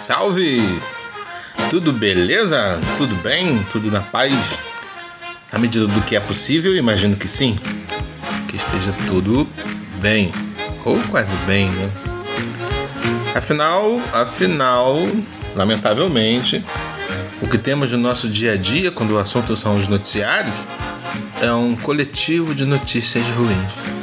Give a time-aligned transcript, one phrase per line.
[0.00, 0.62] Salve!
[1.68, 2.80] Tudo beleza?
[2.96, 3.62] Tudo bem?
[3.70, 4.58] Tudo na paz?
[5.52, 7.58] À medida do que é possível, imagino que sim.
[8.48, 9.46] Que esteja tudo
[10.00, 10.32] bem.
[10.84, 11.90] Ou quase bem, né?
[13.34, 14.96] Afinal, afinal,
[15.54, 16.64] lamentavelmente,
[17.40, 20.56] o que temos no nosso dia a dia, quando o assunto são os noticiários,
[21.40, 23.99] é um coletivo de notícias ruins.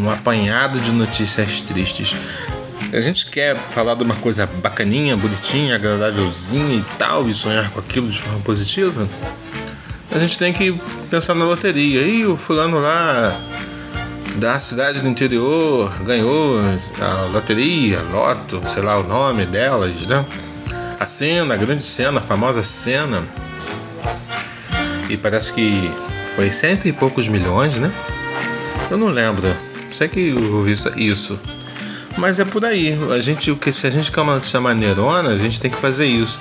[0.00, 2.16] Um apanhado de notícias tristes.
[2.90, 7.80] A gente quer falar de uma coisa bacaninha, bonitinha, agradávelzinha e tal, e sonhar com
[7.80, 9.06] aquilo de forma positiva.
[10.10, 10.72] A gente tem que
[11.10, 12.00] pensar na loteria.
[12.00, 13.38] E o fulano lá
[14.36, 16.58] da cidade do interior ganhou
[16.98, 20.24] a loteria, loto, sei lá o nome delas, né?
[20.98, 23.22] A cena, a grande cena, a famosa cena.
[25.10, 25.92] E parece que
[26.34, 27.92] foi cento e poucos milhões, né?
[28.90, 29.69] Eu não lembro.
[29.90, 31.38] Sei que eu ouvi isso.
[32.16, 32.96] Mas é por aí.
[33.14, 35.78] A gente, o que se a gente quer uma notícia maneirona, a gente tem que
[35.78, 36.40] fazer isso.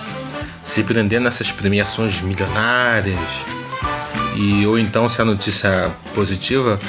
[0.63, 3.45] Se prender nessas premiações milionárias.
[4.35, 6.79] E ou então se a notícia positiva,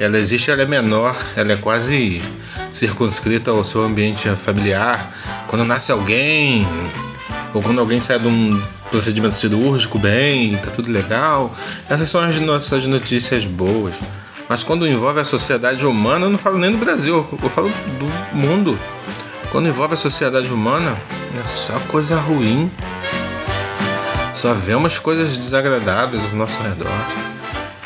[0.00, 2.22] ela existe, ela é menor, ela é quase
[2.70, 5.12] circunscrita ao seu ambiente familiar.
[5.46, 6.66] Quando nasce alguém,
[7.54, 8.60] ou quando alguém sai de um
[8.90, 11.54] procedimento cirúrgico bem, tá tudo legal.
[11.88, 14.00] Essas são as nossas notícias boas.
[14.48, 18.36] Mas quando envolve a sociedade humana, eu não falo nem do Brasil, eu falo do
[18.36, 18.78] mundo.
[19.50, 20.96] Quando envolve a sociedade humana,
[21.38, 22.70] é só coisa ruim.
[24.32, 26.92] Só vemos coisas desagradáveis ao nosso redor.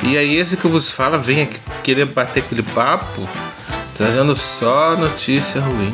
[0.02, 3.28] E aí esse que vos fala vem aqui querer bater aquele papo,
[3.96, 5.92] trazendo só notícia ruim.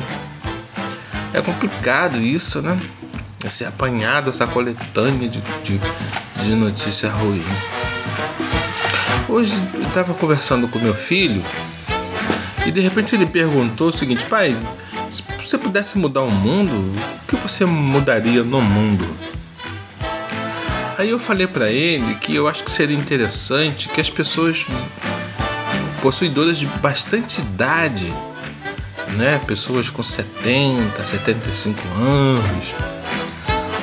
[1.33, 2.79] É complicado isso, né?
[3.45, 5.81] Esse apanhado, essa coletânea de, de,
[6.43, 7.45] de notícia ruim.
[9.29, 11.45] Hoje eu estava conversando com meu filho
[12.67, 14.57] e de repente ele perguntou o seguinte: pai,
[15.11, 19.07] se você pudesse mudar o mundo, o que você mudaria no mundo?
[20.99, 24.67] Aí eu falei para ele que eu acho que seria interessante que as pessoas
[26.03, 28.13] possuidoras de bastante idade,
[29.17, 32.75] né, pessoas com 70, 75 anos,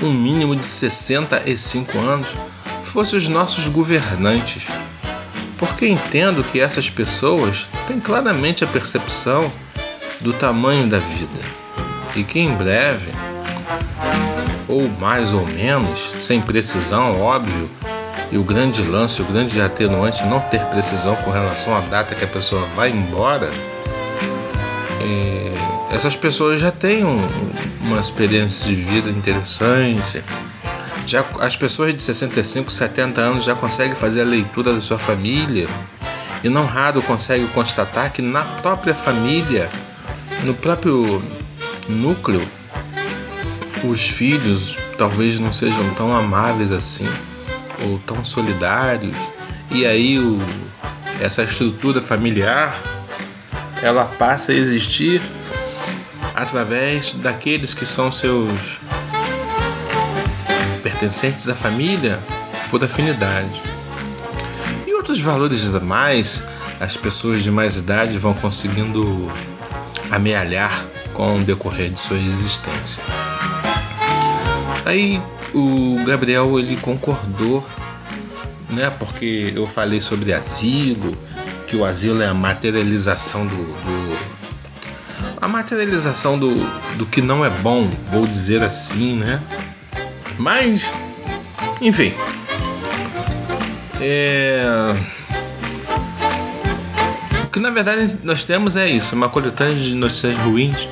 [0.02, 2.36] um mínimo de 65 anos,
[2.84, 4.68] fossem os nossos governantes
[5.58, 9.52] porque entendo que essas pessoas têm claramente a percepção
[10.20, 11.40] do tamanho da vida.
[12.16, 13.12] E que em breve,
[14.68, 17.70] ou mais ou menos, sem precisão, óbvio,
[18.32, 22.24] e o grande lance, o grande atenuante não ter precisão com relação à data que
[22.24, 23.50] a pessoa vai embora,
[25.02, 27.30] é, essas pessoas já têm um,
[27.82, 30.24] uma experiência de vida interessante
[31.06, 35.68] já as pessoas de 65, 70 anos já conseguem fazer a leitura da sua família?
[36.44, 39.70] E não raro conseguem constatar que na própria família,
[40.44, 41.22] no próprio
[41.88, 42.48] núcleo,
[43.84, 47.10] os filhos talvez não sejam tão amáveis assim
[47.84, 49.18] ou tão solidários
[49.70, 50.40] e aí o,
[51.20, 52.80] essa estrutura familiar
[53.82, 55.22] ela passa a existir
[56.34, 58.80] através daqueles que são seus
[60.86, 62.20] pertencentes à família
[62.70, 63.64] por afinidade.
[64.86, 66.44] E outros valores a mais,
[66.80, 69.28] as pessoas de mais idade vão conseguindo
[70.12, 73.02] amealhar com o decorrer de sua existência.
[74.86, 75.20] Aí
[75.56, 77.68] o Gabriel ele concordou,
[78.70, 78.92] né?
[78.92, 81.18] Porque eu falei sobre asilo,
[81.66, 84.36] que o asilo é a materialização do, do
[85.42, 86.56] a materialização do,
[86.96, 89.42] do que não é bom, vou dizer assim, né?
[90.38, 90.94] Mas,
[91.82, 92.14] enfim.
[94.02, 94.96] É...
[97.44, 100.88] O que na verdade nós temos é isso, uma coletânea de notícias ruins.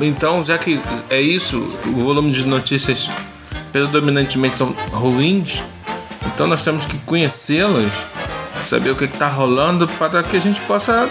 [0.00, 3.10] Então, já que é isso, o volume de notícias
[3.72, 5.62] predominantemente são ruins,
[6.26, 8.06] então nós temos que conhecê-las,
[8.64, 11.08] saber o que está rolando para que a gente possa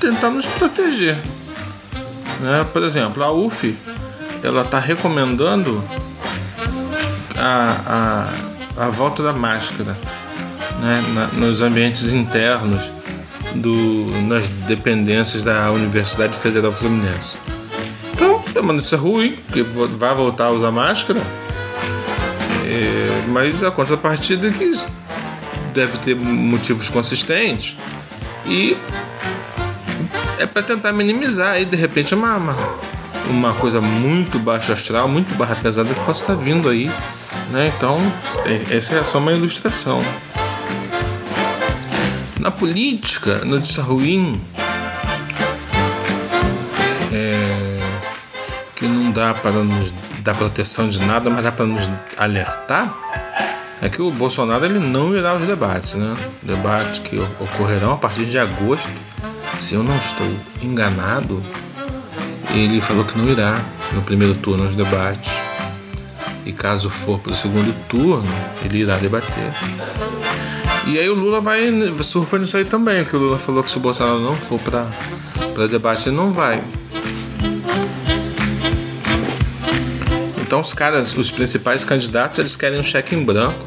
[0.00, 1.18] tentar nos proteger.
[2.40, 2.64] Né?
[2.72, 3.76] Por exemplo, a UF
[4.42, 5.84] ela está recomendando
[7.50, 9.96] a, a, volta da máscara
[10.80, 12.90] né, na, nos ambientes internos
[13.54, 17.36] do, nas dependências da Universidade Federal Fluminense.
[18.12, 21.20] Então, é uma notícia ruim, que vai voltar a usar máscara,
[22.66, 24.70] é, mas a contrapartida é que
[25.74, 27.76] deve ter motivos consistentes
[28.46, 28.76] e
[30.38, 32.56] é para tentar minimizar e de repente uma, uma,
[33.28, 36.90] uma coisa muito baixa astral, muito barra pesada que possa estar vindo aí
[37.50, 37.72] né?
[37.76, 37.98] Então,
[38.46, 40.02] é, essa é só uma ilustração.
[42.38, 44.40] Na política, no ruim,
[47.12, 47.80] é,
[48.76, 49.92] que não dá para nos
[50.22, 52.94] dar proteção de nada, mas dá para nos alertar,
[53.82, 56.16] é que o Bolsonaro ele não irá aos debates, né?
[56.42, 58.90] Debates que ocorrerão a partir de agosto,
[59.58, 60.30] se eu não estou
[60.62, 61.42] enganado,
[62.54, 63.58] ele falou que não irá
[63.92, 65.39] no primeiro turno aos debates.
[66.44, 68.24] E caso for para o segundo turno,
[68.64, 69.52] ele irá debater.
[70.86, 71.60] E aí o Lula vai
[72.02, 75.66] surfar nisso aí também, porque o Lula falou que se o Bolsonaro não for para
[75.66, 76.62] debate, ele não vai.
[80.40, 83.64] Então os caras, os principais candidatos, eles querem um cheque em branco.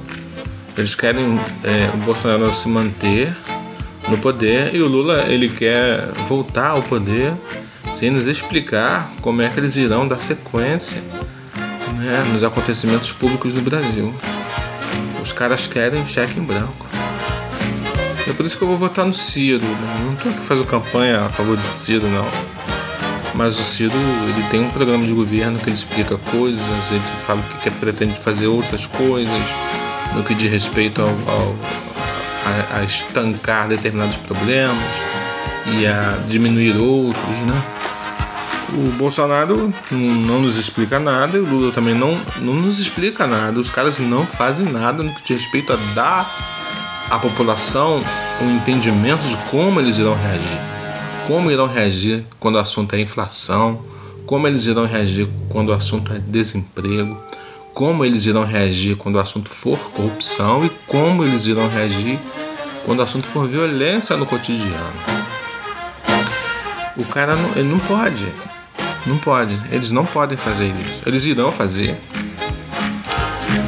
[0.78, 3.34] Eles querem é, o Bolsonaro se manter
[4.10, 7.34] no poder e o Lula ele quer voltar ao poder
[7.94, 11.02] sem nos explicar como é que eles irão dar sequência
[12.04, 14.14] né, nos acontecimentos públicos no Brasil.
[15.22, 16.86] Os caras querem cheque em branco.
[18.28, 19.66] É por isso que eu vou votar no Ciro.
[19.66, 20.02] Né?
[20.06, 22.26] Não estou aqui fazendo campanha a favor do Ciro, não.
[23.34, 27.42] Mas o Ciro ele tem um programa de governo que ele explica coisas, ele fala
[27.42, 29.42] que quer, pretende fazer outras coisas
[30.14, 31.56] no que diz respeito ao, ao
[32.46, 34.78] a, a estancar determinados problemas
[35.66, 37.83] e a diminuir outros, né?
[38.76, 43.60] O Bolsonaro não nos explica nada, o Lula também não, não nos explica nada.
[43.60, 46.54] Os caras não fazem nada no que diz respeito a dar
[47.10, 48.02] à população
[48.42, 50.60] um entendimento de como eles irão reagir.
[51.28, 53.86] Como irão reagir quando o assunto é inflação,
[54.26, 57.22] como eles irão reagir quando o assunto é desemprego,
[57.74, 62.20] como eles irão reagir quando o assunto for corrupção e como eles irão reagir
[62.86, 64.94] quando o assunto for violência no cotidiano.
[66.98, 68.28] O cara não, ele não pode.
[69.06, 69.60] Não pode.
[69.72, 71.04] Eles não podem fazer isso.
[71.06, 71.98] Eles irão fazer.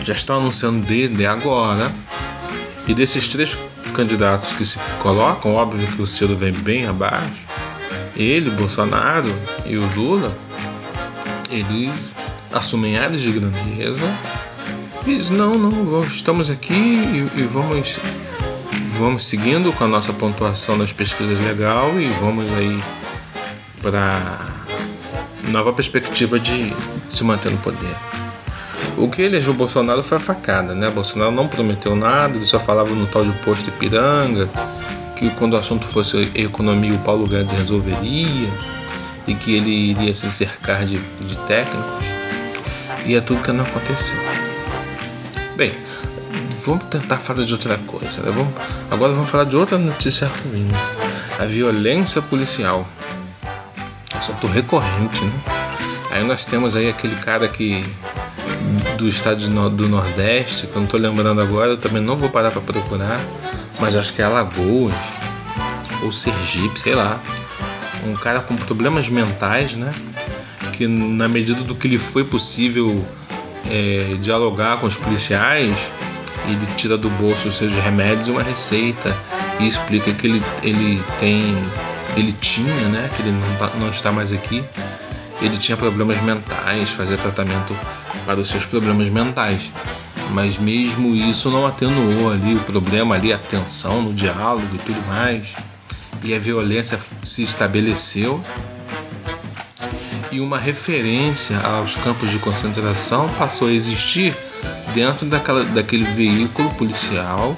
[0.04, 1.92] Já estão anunciando desde agora.
[2.88, 3.58] E desses três
[3.94, 7.46] candidatos que se colocam, óbvio que o Ciro vem bem abaixo.
[8.16, 9.34] Ele, Bolsonaro
[9.66, 10.38] e o Lula,
[11.50, 12.16] eles
[12.54, 14.06] assumem áreas de grandeza.
[15.06, 18.00] E dizem, não, não, estamos aqui e, e vamos
[18.98, 22.82] vamos seguindo com a nossa pontuação nas pesquisas legal e vamos aí
[23.82, 24.55] para
[25.50, 26.74] nova perspectiva de
[27.10, 27.96] se manter no poder.
[28.98, 30.90] O que elegeu o Bolsonaro foi a facada, né?
[30.90, 34.50] Bolsonaro não prometeu nada, ele só falava no tal de posto Ipiranga,
[35.18, 38.50] que quando o assunto fosse economia o Paulo Guedes resolveria
[39.28, 42.06] e que ele iria se cercar de, de técnicos.
[43.06, 44.18] E é tudo que não aconteceu.
[45.56, 45.72] Bem,
[46.66, 48.22] vamos tentar falar de outra coisa.
[48.22, 48.32] Né?
[48.34, 48.54] Vamos,
[48.90, 50.68] agora vamos falar de outra notícia ruim:
[51.40, 52.88] a violência policial
[54.48, 55.32] recorrente, né?
[56.12, 57.86] Aí nós temos aí aquele cara que
[58.98, 62.52] do estado do Nordeste, que eu não estou lembrando agora, eu também não vou parar
[62.52, 63.20] para procurar,
[63.80, 64.94] mas acho que é Alagoas
[66.02, 67.20] ou Sergipe, sei lá.
[68.06, 69.94] Um cara com problemas mentais, né?
[70.74, 73.06] Que na medida do que lhe foi possível
[73.70, 75.90] é, dialogar com os policiais,
[76.48, 79.16] ele tira do bolso os seus remédios e uma receita
[79.60, 81.58] e explica que ele, ele tem
[82.16, 84.64] ele tinha, né, que ele não, tá, não está mais aqui,
[85.42, 87.76] ele tinha problemas mentais, fazia tratamento
[88.26, 89.72] para os seus problemas mentais.
[90.32, 95.08] Mas mesmo isso não atenuou ali o problema ali, a tensão no diálogo e tudo
[95.08, 95.54] mais.
[96.24, 98.44] E a violência se estabeleceu.
[100.32, 104.36] E uma referência aos campos de concentração passou a existir
[104.94, 107.56] dentro daquela, daquele veículo policial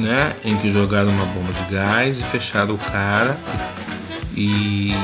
[0.00, 3.38] né, em que jogaram uma bomba de gás e fecharam o cara
[4.34, 4.94] e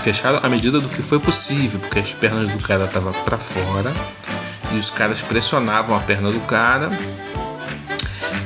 [0.00, 3.92] fecharam à medida do que foi possível, porque as pernas do cara estavam para fora
[4.72, 6.90] e os caras pressionavam a perna do cara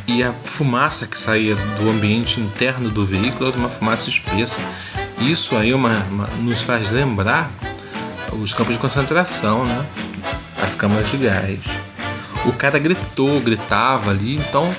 [0.07, 4.61] e a fumaça que saía do ambiente interno do veículo era uma fumaça espessa.
[5.19, 7.51] Isso aí é uma, uma, nos faz lembrar
[8.33, 9.87] os campos de concentração, né?
[10.61, 11.61] As câmaras de gás.
[12.45, 14.75] O cara gritou, gritava ali, então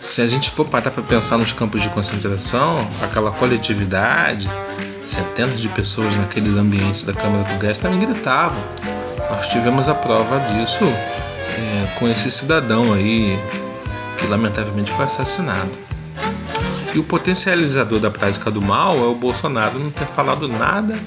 [0.00, 4.48] se a gente for parar para pensar nos campos de concentração, aquela coletividade,
[5.04, 8.62] centenas de pessoas naqueles ambientes da Câmara do Gás também gritavam.
[9.30, 13.38] Nós tivemos a prova disso é, com esse cidadão aí
[14.18, 15.70] que lamentavelmente foi assassinado.
[16.94, 20.98] E o potencializador da prática do mal é o Bolsonaro não ter falado nada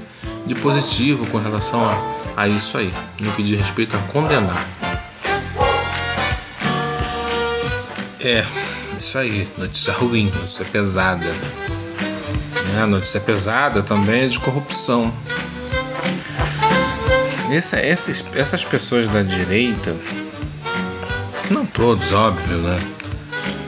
[0.45, 4.65] de positivo com relação a, a isso aí, no que diz respeito a condenar.
[8.21, 8.45] É,
[9.03, 11.27] isso aí, notícia ruim, notícia pesada.
[12.77, 15.13] É, notícia pesada também é de corrupção.
[17.51, 19.93] Essa, essas pessoas da direita,
[21.51, 22.79] não todos, óbvio, né?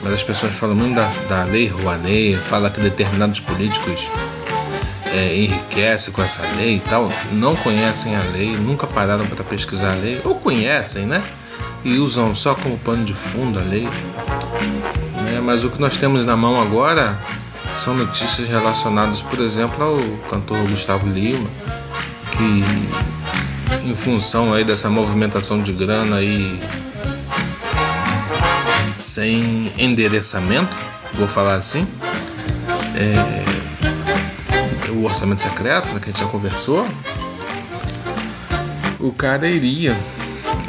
[0.01, 4.08] Mas as pessoas falam muito da, da lei Rouanet, fala que determinados políticos
[5.13, 9.92] é, enriquece com essa lei e tal, não conhecem a lei, nunca pararam para pesquisar
[9.92, 11.22] a lei, ou conhecem, né?
[11.84, 13.88] E usam só como pano de fundo a lei.
[15.36, 15.42] Né?
[15.42, 17.20] Mas o que nós temos na mão agora
[17.75, 20.00] são notícias relacionadas, por exemplo, ao
[20.30, 21.50] cantor Gustavo Lima,
[22.32, 22.63] que
[23.84, 26.62] em função aí dessa movimentação de grana aí
[28.98, 30.75] sem endereçamento,
[31.15, 31.86] vou falar assim,
[32.96, 33.15] é,
[34.92, 36.88] o orçamento secreto, né, que a gente já conversou,
[39.00, 40.00] o cara iria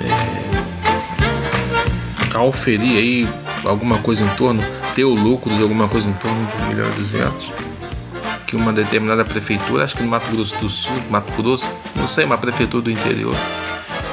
[0.02, 0.10] é,
[2.36, 6.62] auferir aí alguma coisa em torno, ter o lucro de alguma coisa em torno de
[6.62, 7.52] 1 milhão e 200
[8.46, 12.24] que uma determinada prefeitura, acho que no Mato Grosso do Sul, Mato Grosso, não sei,
[12.24, 13.34] uma prefeitura do interior,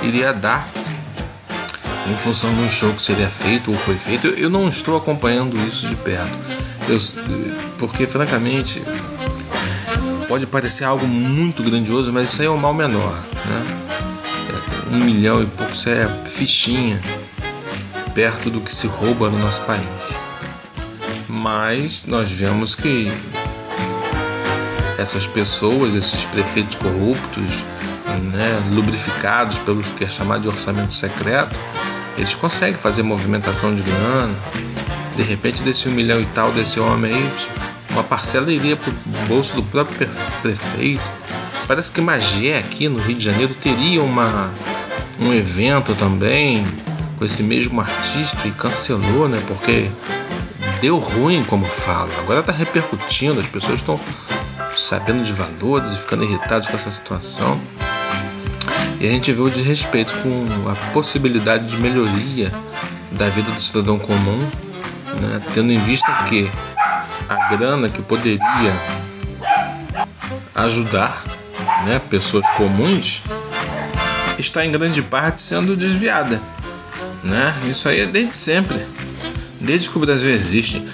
[0.01, 0.67] iria dar
[2.11, 4.27] em função de um show que seria feito ou foi feito.
[4.27, 6.35] Eu, eu não estou acompanhando isso de perto,
[6.89, 6.99] eu,
[7.77, 8.81] porque francamente
[10.27, 13.13] pode parecer algo muito grandioso, mas isso aí é um mal menor,
[13.45, 13.79] né?
[14.91, 16.99] Um milhão e pouco, isso é fichinha
[18.13, 19.83] perto do que se rouba no nosso país.
[21.27, 23.11] Mas nós vemos que
[24.97, 27.65] essas pessoas, esses prefeitos corruptos,
[28.31, 31.55] né, lubrificados pelo que é chamado de orçamento secreto,
[32.17, 34.33] eles conseguem fazer movimentação de grana.
[35.15, 37.31] De repente, desse um milhão e tal desse homem aí,
[37.91, 40.09] uma parcela iria para o bolso do próprio
[40.41, 41.03] prefeito.
[41.67, 44.51] Parece que Magé aqui no Rio de Janeiro teria uma,
[45.19, 46.65] um evento também
[47.23, 49.41] com esse mesmo artista e cancelou, né?
[49.47, 49.89] Porque
[50.81, 52.09] deu ruim, como fala.
[52.19, 53.97] Agora está repercutindo, as pessoas estão
[54.75, 57.57] sabendo de valores e ficando irritados com essa situação.
[58.99, 62.51] E a gente vê o desrespeito com a possibilidade de melhoria
[63.11, 64.45] da vida do cidadão comum,
[65.21, 65.41] né?
[65.53, 66.51] tendo em vista que
[67.29, 68.73] a grana que poderia
[70.53, 71.23] ajudar
[71.85, 73.23] né, pessoas comuns
[74.37, 76.41] está em grande parte sendo desviada.
[77.23, 77.55] Né?
[77.69, 78.85] Isso aí é desde sempre,
[79.59, 80.85] desde que o Brasil existe.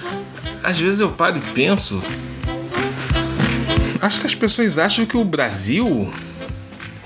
[0.62, 2.02] Às vezes eu paro e penso.
[4.00, 6.10] Acho que as pessoas acham que o Brasil.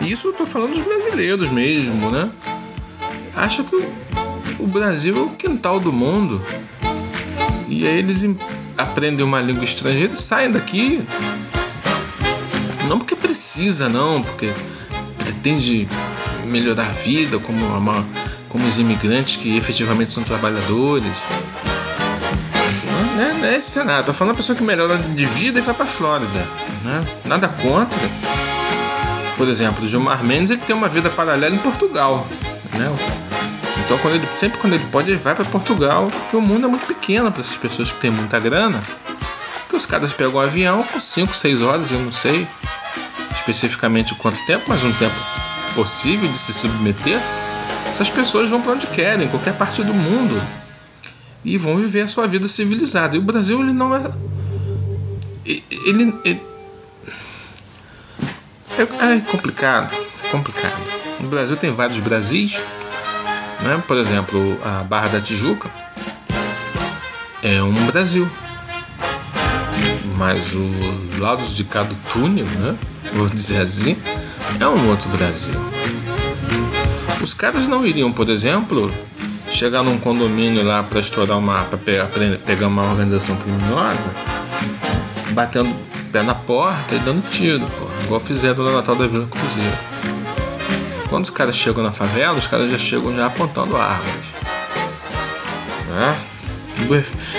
[0.00, 2.31] Isso eu tô falando dos brasileiros mesmo, né?
[3.35, 3.76] Acham que
[4.59, 6.45] o Brasil é o quintal do mundo.
[7.69, 8.25] E aí eles
[8.76, 11.02] aprendem uma língua estrangeira e saem daqui.
[12.88, 14.52] Não porque precisa, não, porque
[15.19, 15.88] pretende
[16.47, 18.07] melhorar a vida como, uma,
[18.55, 21.13] como os imigrantes que efetivamente são trabalhadores.
[23.17, 24.05] Não, é, não é nada.
[24.05, 26.47] Tô falando a pessoa que melhora de vida e vai para Flórida.
[26.85, 27.05] Né?
[27.25, 27.99] Nada contra.
[29.37, 32.29] Por exemplo, o Gilmar Mendes ele tem uma vida paralela em Portugal.
[32.75, 32.97] Né?
[33.85, 36.71] Então, quando ele, sempre quando ele pode, ele vai para Portugal, porque o mundo é
[36.71, 38.81] muito pequeno para essas pessoas que têm muita grana.
[39.63, 42.47] Porque os caras pegam um avião com 5, 6 horas, eu não sei
[43.35, 45.17] especificamente quanto tempo, mas um tempo
[45.75, 47.19] possível de se submeter.
[47.95, 50.43] Essas pessoas vão para onde querem, em qualquer parte do mundo,
[51.45, 53.15] e vão viver a sua vida civilizada.
[53.15, 54.11] E o Brasil, ele não é.
[55.47, 56.13] Ele.
[56.25, 56.43] ele
[58.77, 59.95] é, é complicado,
[60.33, 60.83] complicado.
[61.21, 62.61] O Brasil tem vários Brasis
[63.63, 63.83] né?
[63.87, 65.71] Por exemplo, a Barra da Tijuca
[67.43, 68.29] é um Brasil.
[70.17, 70.71] Mas o
[71.19, 72.77] Lados de Cado Túnel, né?
[73.13, 73.97] vou dizer assim,
[74.61, 75.74] é um outro Brasil.
[77.25, 78.93] Os caras não iriam, por exemplo,
[79.49, 81.64] chegar num condomínio lá para estourar uma.
[81.64, 84.14] para pegar uma organização criminosa,
[85.31, 85.75] batendo
[86.12, 89.78] pé na porta e dando tiro, pô, igual fizeram no Natal da Vila Cruzeiro.
[91.09, 94.26] Quando os caras chegam na favela, os caras já chegam já apontando armas.
[95.88, 96.19] Né?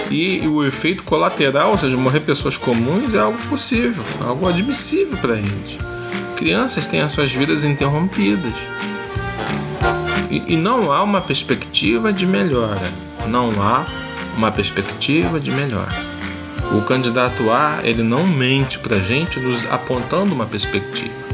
[0.10, 5.36] E, o efeito colateral, ou seja, morrer pessoas comuns, é algo possível, algo admissível para
[5.36, 5.77] eles.
[6.36, 8.54] Crianças têm as suas vidas interrompidas.
[10.29, 12.91] E, e não há uma perspectiva de melhora.
[13.27, 13.86] Não há
[14.36, 15.96] uma perspectiva de melhora.
[16.72, 21.25] O candidato A, ele não mente para a gente nos apontando uma perspectiva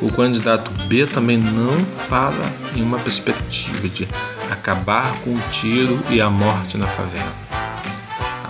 [0.00, 4.06] o candidato B também não fala em uma perspectiva de
[4.50, 7.32] acabar com o tiro e a morte na favela,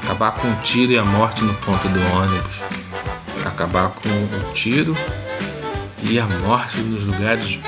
[0.02, 2.60] acabar com o tiro e a morte no ponto do ônibus,
[3.46, 4.96] acabar com o tiro
[6.02, 7.58] e a morte nos lugares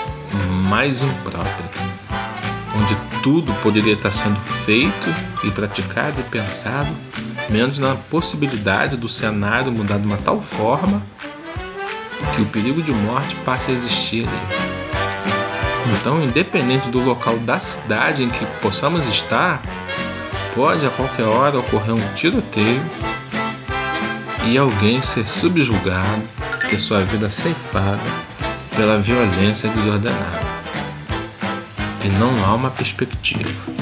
[0.50, 1.69] mais impróprios,
[2.80, 6.90] onde tudo poderia estar sendo feito e praticado e pensado,
[7.48, 11.02] menos na possibilidade do cenário mudar de uma tal forma
[12.34, 14.70] que o perigo de morte passe a existir ali.
[15.98, 19.60] Então, independente do local da cidade em que possamos estar,
[20.54, 22.82] pode a qualquer hora ocorrer um tiroteio
[24.46, 26.22] e alguém ser subjugado
[26.68, 27.98] ter sua vida ceifada
[28.76, 30.49] pela violência desordenada.
[32.04, 33.72] E não há uma perspectiva.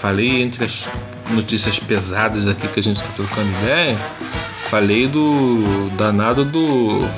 [0.00, 0.88] Falei entre as
[1.30, 3.98] notícias pesadas aqui que a gente está trocando ideia,
[4.62, 7.08] falei do danado do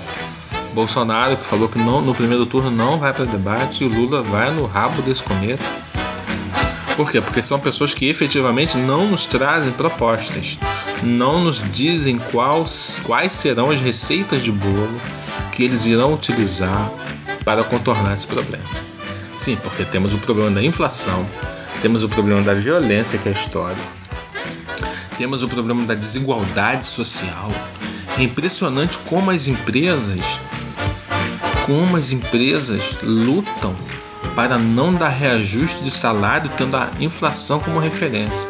[0.72, 4.22] Bolsonaro que falou que não, no primeiro turno não vai para debate e o Lula
[4.22, 5.64] vai no rabo desse cometa.
[6.96, 7.20] Por quê?
[7.20, 10.58] Porque são pessoas que efetivamente não nos trazem propostas,
[11.02, 15.00] não nos dizem quais, quais serão as receitas de bolo
[15.52, 16.90] que eles irão utilizar
[17.44, 18.64] para contornar esse problema.
[19.48, 21.24] Sim, porque temos o problema da inflação,
[21.80, 23.78] temos o problema da violência, que é história,
[25.16, 27.50] temos o problema da desigualdade social.
[28.18, 30.38] É impressionante como as empresas,
[31.64, 33.74] como as empresas lutam
[34.36, 38.46] para não dar reajuste de salário tendo a inflação como referência.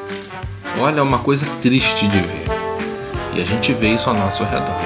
[0.81, 2.47] Olha, é uma coisa triste de ver.
[3.37, 4.81] E a gente vê isso ao nosso redor.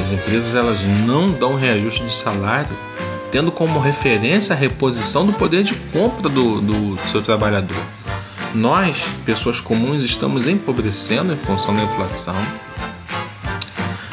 [0.00, 2.74] As empresas elas não dão reajuste de salário
[3.32, 7.82] tendo como referência a reposição do poder de compra do, do seu trabalhador.
[8.54, 12.36] Nós, pessoas comuns, estamos empobrecendo em função da inflação.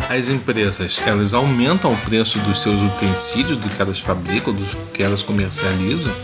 [0.09, 5.03] As empresas elas aumentam o preço dos seus utensílios, do que elas fabricam, do que
[5.03, 6.15] elas comercializam.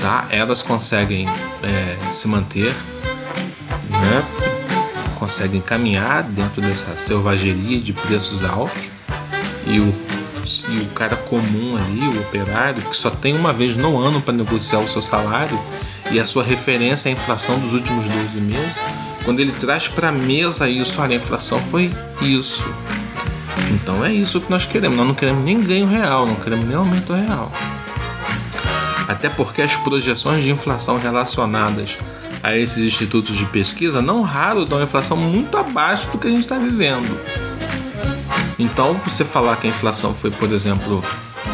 [0.00, 0.28] Tá?
[0.30, 2.72] Elas conseguem é, se manter,
[3.90, 4.24] né?
[5.18, 8.88] conseguem caminhar dentro dessa selvageria de preços altos
[9.66, 9.92] e o
[10.68, 14.34] e o cara comum ali, o operário, que só tem uma vez no ano para
[14.34, 15.58] negociar o seu salário
[16.10, 18.72] e a sua referência é a inflação dos últimos 12 meses,
[19.24, 22.66] quando ele traz para a mesa isso, olha, a inflação foi isso.
[23.70, 24.96] Então é isso que nós queremos.
[24.96, 27.52] Nós não queremos nem ganho real, não queremos nem aumento real.
[29.06, 31.98] Até porque as projeções de inflação relacionadas
[32.42, 36.40] a esses institutos de pesquisa não raro dão inflação muito abaixo do que a gente
[36.40, 37.18] está vivendo.
[38.58, 41.02] Então, você falar que a inflação foi, por exemplo,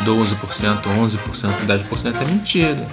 [0.04, 2.88] 12%, 11%, 10% é mentira.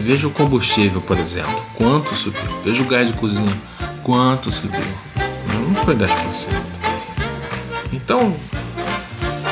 [0.00, 2.62] Veja o combustível, por exemplo, quanto subiu.
[2.64, 3.54] Veja o gás de cozinha,
[4.02, 4.80] quanto subiu.
[5.68, 6.08] Não foi 10%.
[7.92, 8.34] Então,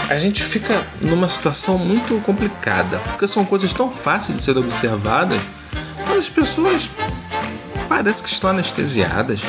[0.08, 5.40] a gente fica numa situação muito complicada, porque são coisas tão fáceis de ser observadas,
[6.08, 6.88] mas as pessoas
[7.88, 9.40] parece que estão anestesiadas.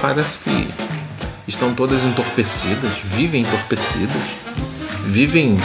[0.00, 0.70] Parece que
[1.50, 4.22] estão todas entorpecidas, vivem entorpecidas,
[5.04, 5.58] vivem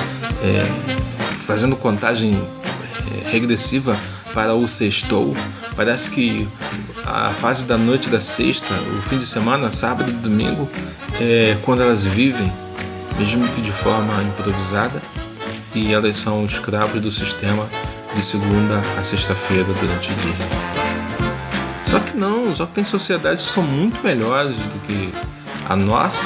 [0.44, 3.98] é, fazendo contagem é, regressiva
[4.34, 5.38] para o sextou.
[5.76, 6.48] Parece que
[7.06, 10.68] a fase da noite da sexta, o fim de semana, sábado e domingo,
[11.22, 12.52] é quando elas vivem,
[13.18, 15.00] mesmo que de forma improvisada,
[15.74, 17.70] e elas são escravos do sistema
[18.16, 20.66] de segunda a sexta-feira durante o dia.
[21.86, 25.14] Só que não, só que tem sociedades que são muito melhores do que
[25.68, 26.26] a nossa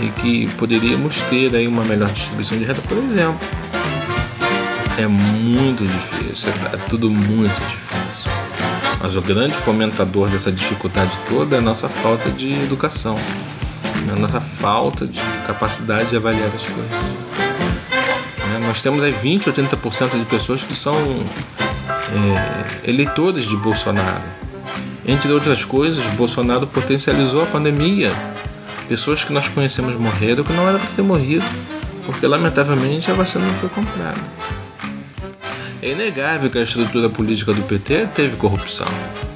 [0.00, 3.40] e que poderíamos ter aí uma melhor distribuição de renda, por exemplo.
[4.98, 8.30] É muito difícil, é tudo muito difícil.
[9.00, 13.16] Mas o grande fomentador dessa dificuldade toda é a nossa falta de educação,
[14.08, 16.90] é a nossa falta de capacidade de avaliar as coisas.
[18.54, 24.24] É, nós temos aí 20 ou 30% de pessoas que são é, eleitores de Bolsonaro.
[25.06, 28.10] Entre outras coisas, Bolsonaro potencializou a pandemia
[28.88, 31.44] Pessoas que nós conhecemos morreram que não era para ter morrido,
[32.04, 34.20] porque lamentavelmente a vacina não foi comprada.
[35.82, 38.86] É inegável que a estrutura política do PT teve corrupção,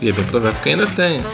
[0.01, 1.25] e é bem provável que ainda tenha.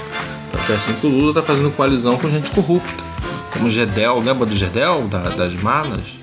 [0.51, 3.05] Porque é assim que o Lula está fazendo coalizão com gente corrupta,
[3.53, 6.15] como Gedel, lembra do Gedel, da, das malas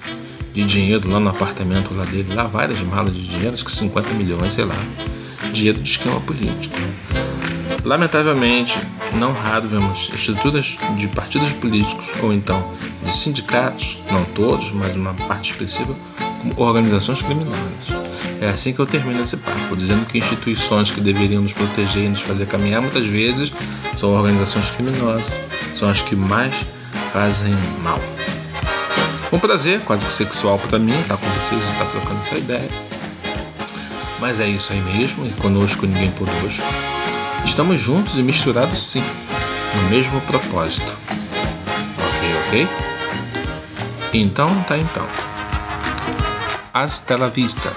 [0.54, 4.10] de dinheiro lá no apartamento lá dele, lá várias malas de dinheiro, acho que 50
[4.14, 4.76] milhões, sei lá,
[5.52, 6.76] dinheiro de esquema político.
[7.84, 8.80] Lamentavelmente,
[9.16, 12.72] não raro vemos estruturas de partidos políticos ou então
[13.04, 15.96] de sindicatos, não todos, mas uma parte expressiva,
[16.42, 18.04] como organizações criminosas.
[18.42, 22.10] É assim que eu termino esse papo, dizendo que instituições que deveriam nos proteger e
[22.10, 23.54] nos fazer caminhar muitas vezes
[23.96, 25.32] são organizações criminosas,
[25.74, 26.66] são as que mais
[27.14, 28.00] fazem mal.
[29.30, 32.36] Foi um prazer, quase que sexual para mim, estar com vocês e estar trocando essa
[32.36, 32.70] ideia.
[34.20, 36.62] Mas é isso aí mesmo, e conosco ninguém por hoje.
[37.54, 39.04] Estamos juntos e misturados sim,
[39.76, 40.98] no mesmo propósito.
[42.00, 42.68] Ok, ok?
[44.12, 45.06] Então tá então.
[46.74, 47.72] Hasta la vista.